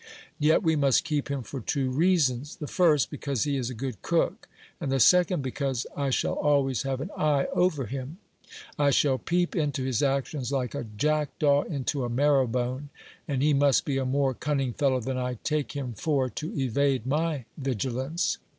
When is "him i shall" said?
7.85-9.19